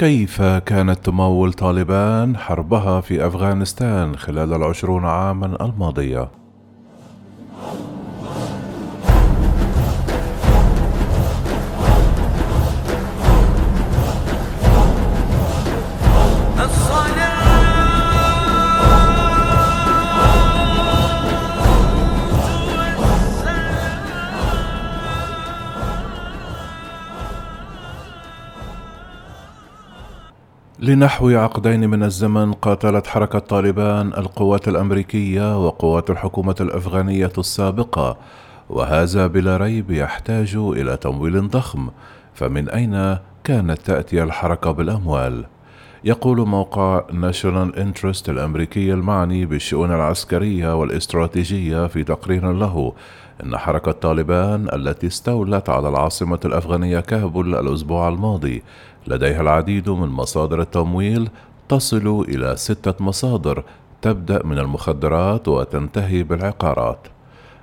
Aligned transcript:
كيف 0.00 0.42
كانت 0.42 1.04
تمول 1.04 1.52
طالبان 1.52 2.36
حربها 2.36 3.00
في 3.00 3.26
أفغانستان 3.26 4.16
خلال 4.16 4.52
العشرون 4.52 5.04
عاما 5.04 5.64
الماضية؟ 5.64 6.39
لنحو 30.82 31.28
عقدين 31.28 31.90
من 31.90 32.02
الزمن 32.02 32.52
قاتلت 32.52 33.06
حركة 33.06 33.38
طالبان 33.38 34.06
القوات 34.06 34.68
الأمريكية 34.68 35.66
وقوات 35.66 36.10
الحكومة 36.10 36.54
الأفغانية 36.60 37.32
السابقة 37.38 38.16
وهذا 38.70 39.26
بلا 39.26 39.56
ريب 39.56 39.90
يحتاج 39.90 40.56
إلى 40.56 40.96
تمويل 40.96 41.48
ضخم 41.48 41.88
فمن 42.34 42.68
أين 42.68 43.18
كانت 43.44 43.78
تأتي 43.80 44.22
الحركة 44.22 44.70
بالأموال؟ 44.70 45.44
يقول 46.04 46.48
موقع 46.48 47.02
ناشونال 47.12 47.76
انترست 47.76 48.28
الأمريكي 48.28 48.92
المعني 48.92 49.46
بالشؤون 49.46 49.92
العسكرية 49.92 50.76
والاستراتيجية 50.76 51.86
في 51.86 52.04
تقرير 52.04 52.52
له 52.52 52.92
إن 53.44 53.56
حركة 53.56 53.92
طالبان 53.92 54.68
التي 54.72 55.06
استولت 55.06 55.68
على 55.68 55.88
العاصمة 55.88 56.40
الأفغانية 56.44 57.00
كابول 57.00 57.54
الأسبوع 57.54 58.08
الماضي 58.08 58.62
لديها 59.06 59.40
العديد 59.40 59.88
من 59.90 60.08
مصادر 60.08 60.60
التمويل 60.60 61.28
تصل 61.68 62.24
إلى 62.28 62.56
ستة 62.56 63.04
مصادر 63.04 63.64
تبدأ 64.02 64.46
من 64.46 64.58
المخدرات 64.58 65.48
وتنتهي 65.48 66.22
بالعقارات. 66.22 67.08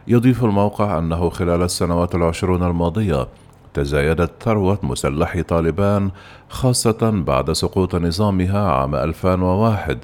يضيف 0.07 0.43
الموقع 0.43 0.99
أنه 0.99 1.29
خلال 1.29 1.61
السنوات 1.61 2.15
العشرون 2.15 2.63
الماضية 2.63 3.27
تزايدت 3.77 4.31
ثروة 4.43 4.79
مسلحي 4.83 5.43
طالبان 5.43 6.11
خاصة 6.49 7.23
بعد 7.27 7.51
سقوط 7.51 7.95
نظامها 7.95 8.71
عام 8.71 8.95
2001 8.95 9.97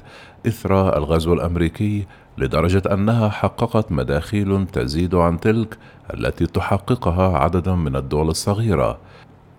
إثر 0.46 0.96
الغزو 0.96 1.32
الأمريكي 1.32 2.06
لدرجة 2.38 2.82
أنها 2.92 3.28
حققت 3.28 3.92
مداخيل 3.92 4.66
تزيد 4.66 5.14
عن 5.14 5.40
تلك 5.40 5.78
التي 6.14 6.46
تحققها 6.46 7.38
عدد 7.38 7.68
من 7.68 7.96
الدول 7.96 8.28
الصغيرة. 8.28 8.98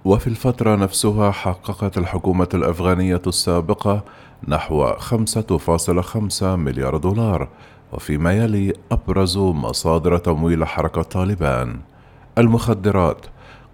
وفي 0.06 0.28
الفترة 0.28 0.76
نفسها 0.76 1.32
حققت 1.32 1.98
الحكومة 1.98 2.50
الأفغانية 2.54 3.22
السابقة 3.28 4.04
نحو 4.48 4.94
5.5 4.94 6.44
مليار 6.44 6.98
دولار 6.98 7.48
وفيما 7.94 8.34
يلي 8.34 8.74
أبرز 8.92 9.38
مصادر 9.38 10.18
تمويل 10.18 10.66
حركة 10.66 11.02
طالبان. 11.02 11.80
المخدرات 12.38 13.26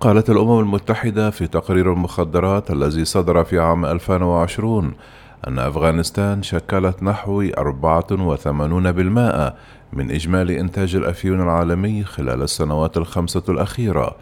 قالت 0.01 0.29
الأمم 0.29 0.59
المتحدة 0.59 1.29
في 1.29 1.47
تقرير 1.47 1.93
المخدرات 1.93 2.71
الذي 2.71 3.05
صدر 3.05 3.43
في 3.43 3.59
عام 3.59 3.85
2020 3.85 4.93
أن 5.47 5.59
أفغانستان 5.59 6.43
شكلت 6.43 7.03
نحو 7.03 7.43
84% 7.43 7.53
من 9.93 10.11
إجمالي 10.11 10.59
إنتاج 10.59 10.95
الأفيون 10.95 11.41
العالمي 11.41 12.03
خلال 12.03 12.41
السنوات 12.41 12.97
الخمسة 12.97 13.43
الأخيرة. 13.49 14.15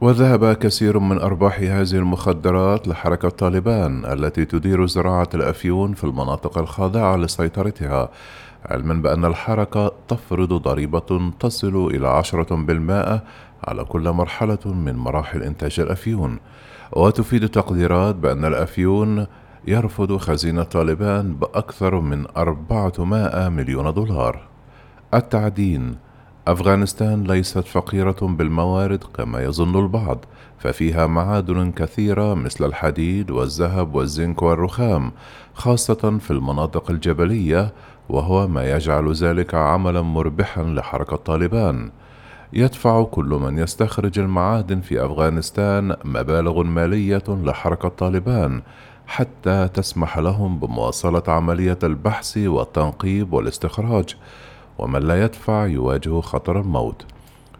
وذهب 0.00 0.52
كثير 0.52 0.98
من 0.98 1.18
أرباح 1.18 1.60
هذه 1.60 1.94
المخدرات 1.94 2.88
لحركة 2.88 3.28
طالبان 3.28 4.04
التي 4.04 4.44
تدير 4.44 4.86
زراعة 4.86 5.28
الأفيون 5.34 5.94
في 5.94 6.04
المناطق 6.04 6.58
الخاضعة 6.58 7.16
لسيطرتها 7.16 8.10
علما 8.70 8.94
بأن 8.94 9.24
الحركة 9.24 9.92
تفرض 10.08 10.52
ضريبة 10.52 11.32
تصل 11.40 11.86
إلى 11.86 12.08
عشرة 12.08 12.56
بالمائة 12.56 13.22
على 13.66 13.84
كل 13.84 14.10
مرحلة 14.10 14.58
من 14.66 14.96
مراحل 14.96 15.42
إنتاج 15.42 15.80
الأفيون. 15.80 16.38
وتفيد 16.92 17.48
تقديرات 17.48 18.14
بأن 18.14 18.44
الأفيون 18.44 19.26
يرفض 19.66 20.16
خزينة 20.16 20.62
طالبان 20.62 21.34
بأكثر 21.34 22.00
من 22.00 22.26
400 22.36 23.48
مليون 23.48 23.94
دولار. 23.94 24.40
التعدين 25.14 25.96
أفغانستان 26.48 27.24
ليست 27.24 27.64
فقيرة 27.64 28.16
بالموارد 28.22 29.04
كما 29.04 29.40
يظن 29.42 29.76
البعض 29.84 30.24
ففيها 30.58 31.06
معادن 31.06 31.72
كثيرة 31.72 32.34
مثل 32.34 32.64
الحديد 32.64 33.30
والذهب 33.30 33.94
والزنك 33.94 34.42
والرخام 34.42 35.12
خاصة 35.54 36.18
في 36.18 36.30
المناطق 36.30 36.90
الجبلية 36.90 37.72
وهو 38.08 38.48
ما 38.48 38.70
يجعل 38.70 39.12
ذلك 39.12 39.54
عملا 39.54 40.02
مربحا 40.02 40.62
لحركة 40.62 41.16
طالبان. 41.16 41.90
يدفع 42.52 43.02
كل 43.02 43.38
من 43.42 43.58
يستخرج 43.58 44.18
المعادن 44.18 44.80
في 44.80 45.04
أفغانستان 45.04 45.96
مبالغ 46.04 46.62
مالية 46.62 47.22
لحركة 47.28 47.88
طالبان 47.88 48.62
حتى 49.06 49.68
تسمح 49.74 50.18
لهم 50.18 50.58
بمواصلة 50.58 51.22
عملية 51.28 51.78
البحث 51.82 52.38
والتنقيب 52.38 53.32
والاستخراج 53.32 54.16
ومن 54.78 55.00
لا 55.00 55.24
يدفع 55.24 55.66
يواجه 55.66 56.20
خطر 56.20 56.60
الموت. 56.60 57.06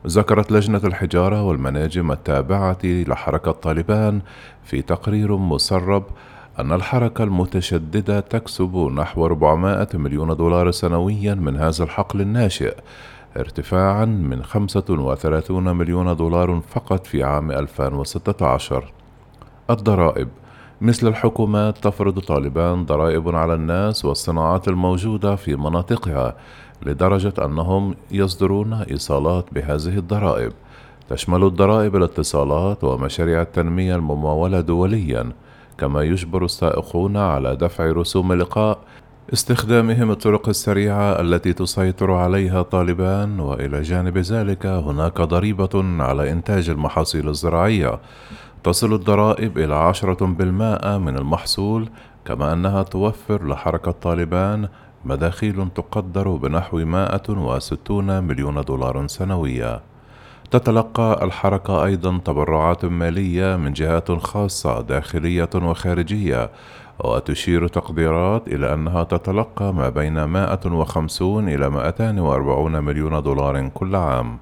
ذكرت 0.07 0.53
لجنة 0.53 0.81
الحجارة 0.85 1.43
والمناجم 1.43 2.13
التابعة 2.13 2.79
لحركة 2.85 3.53
طالبان 3.53 4.21
في 4.65 4.83
تقرير 4.83 5.37
مسرب 5.37 6.05
أن 6.59 6.73
الحركة 6.73 7.25
المتشددة 7.25 8.21
تكسب 8.21 8.77
نحو 8.77 9.27
400 9.27 9.89
مليون 9.95 10.37
دولار 10.37 10.71
سنويا 10.71 11.35
من 11.35 11.57
هذا 11.57 11.85
الحقل 11.85 12.21
الناشئ 12.21 12.77
ارتفاعا 13.37 14.05
من 14.05 14.43
35 14.43 15.77
مليون 15.77 16.17
دولار 16.17 16.61
فقط 16.69 17.07
في 17.07 17.23
عام 17.23 17.51
2016 17.51 18.93
الضرائب 19.71 20.29
مثل 20.81 21.09
الحكومات 21.09 21.79
تفرض 21.79 22.19
طالبان 22.19 22.85
ضرائب 22.85 23.29
على 23.29 23.55
الناس 23.55 24.05
والصناعات 24.05 24.69
الموجودة 24.69 25.37
في 25.37 25.57
مناطقها 25.57 26.37
لدرجة 26.83 27.33
أنهم 27.45 27.95
يصدرون 28.11 28.73
إيصالات 28.73 29.45
بهذه 29.53 29.99
الضرائب. 29.99 30.53
تشمل 31.09 31.45
الضرائب 31.45 31.97
الاتصالات 31.97 32.85
ومشاريع 32.85 33.43
التنمية 33.43 33.97
الممولة 33.97 34.61
دوليا 34.61 35.33
كما 35.79 36.03
يجبر 36.03 36.45
السائقون 36.45 37.17
على 37.17 37.57
دفع 37.57 37.85
رسوم 37.85 38.33
لقاء 38.33 38.79
استخدامهم 39.33 40.11
الطرق 40.11 40.49
السريعة 40.49 41.21
التي 41.21 41.53
تسيطر 41.53 42.13
عليها 42.13 42.63
طالبان 42.63 43.41
وإلى 43.41 43.83
جانب 43.83 44.19
ذلك 44.19 44.67
هناك 44.67 45.21
ضريبة 45.21 46.03
على 46.03 46.33
إنتاج 46.33 46.71
المحاصيل 46.71 47.29
الزراعية. 47.29 48.01
تصل 48.65 48.95
الضرائب 48.95 49.59
إلى 49.59 49.75
عشرة 49.75 50.27
بالمائة 50.27 50.99
من 50.99 51.17
المحصول 51.17 51.89
كما 52.25 52.53
أنها 52.53 52.83
توفر 52.83 53.49
لحركة 53.49 53.91
طالبان 53.91 54.69
مداخيل 55.05 55.69
تقدر 55.75 56.29
بنحو 56.29 56.79
160 56.79 58.25
مليون 58.25 58.61
دولار 58.61 59.07
سنويا. 59.07 59.81
تتلقى 60.51 61.25
الحركة 61.25 61.85
أيضا 61.85 62.19
تبرعات 62.25 62.85
مالية 62.85 63.57
من 63.57 63.73
جهات 63.73 64.13
خاصة 64.13 64.81
داخلية 64.81 65.51
وخارجية 65.55 66.51
وتشير 67.05 67.69
تقديرات 67.69 68.49
إلى 68.49 68.75
أنها 68.75 69.05
تتلقى 69.05 69.75
ما 69.75 69.89
بين 69.89 70.25
150 70.25 71.49
إلى 71.49 71.71
240 71.71 72.85
مليون 72.85 73.23
دولار 73.23 73.69
كل 73.69 73.97
عام. 73.97 74.39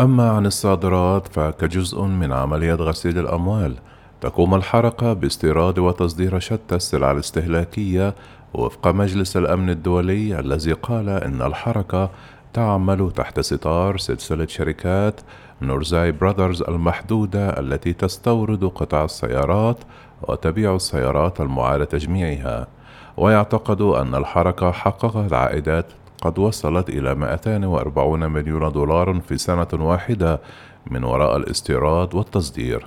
أما 0.00 0.30
عن 0.30 0.46
الصادرات 0.46 1.28
فكجزء 1.28 2.02
من 2.02 2.32
عملية 2.32 2.74
غسيل 2.74 3.18
الأموال 3.18 3.74
تقوم 4.20 4.54
الحركة 4.54 5.12
باستيراد 5.12 5.78
وتصدير 5.78 6.38
شتى 6.38 6.74
السلع 6.74 7.10
الاستهلاكية 7.10 8.14
وفق 8.54 8.88
مجلس 8.88 9.36
الأمن 9.36 9.70
الدولي 9.70 10.40
الذي 10.40 10.72
قال 10.72 11.08
إن 11.08 11.42
الحركة 11.42 12.10
تعمل 12.52 13.10
تحت 13.10 13.40
ستار 13.40 13.98
سلسلة 13.98 14.46
شركات 14.46 15.20
نورزاي 15.62 16.12
براذرز 16.12 16.62
المحدودة 16.62 17.48
التي 17.60 17.92
تستورد 17.92 18.64
قطع 18.64 19.04
السيارات 19.04 19.78
وتبيع 20.22 20.74
السيارات 20.74 21.40
المعاد 21.40 21.86
تجميعها. 21.86 22.66
ويعتقد 23.16 23.80
أن 23.80 24.14
الحركة 24.14 24.70
حققت 24.70 25.32
عائدات 25.32 25.86
قد 26.22 26.38
وصلت 26.38 26.88
إلى 26.88 27.14
240 27.14 28.30
مليون 28.30 28.72
دولار 28.72 29.20
في 29.28 29.38
سنة 29.38 29.68
واحدة 29.72 30.40
من 30.90 31.04
وراء 31.04 31.36
الاستيراد 31.36 32.14
والتصدير. 32.14 32.84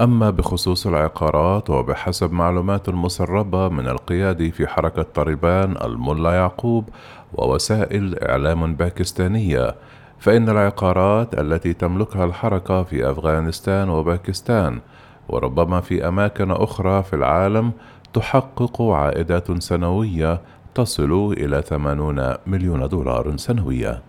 أما 0.00 0.30
بخصوص 0.30 0.86
العقارات 0.86 1.70
وبحسب 1.70 2.32
معلومات 2.32 2.88
مسربة 2.88 3.68
من 3.68 3.88
القيادي 3.88 4.50
في 4.50 4.66
حركة 4.66 5.02
طالبان 5.02 5.76
الملا 5.84 6.32
يعقوب 6.34 6.88
ووسائل 7.32 8.18
إعلام 8.18 8.74
باكستانية 8.74 9.74
فإن 10.18 10.48
العقارات 10.48 11.38
التي 11.40 11.72
تملكها 11.72 12.24
الحركة 12.24 12.82
في 12.82 13.10
أفغانستان 13.10 13.90
وباكستان 13.90 14.80
وربما 15.28 15.80
في 15.80 16.08
أماكن 16.08 16.50
أخرى 16.50 17.02
في 17.02 17.16
العالم 17.16 17.72
تحقق 18.12 18.82
عائدات 18.82 19.62
سنوية 19.62 20.40
تصل 20.74 21.34
إلى 21.38 21.62
80 21.62 22.34
مليون 22.46 22.88
دولار 22.88 23.36
سنويا. 23.36 24.02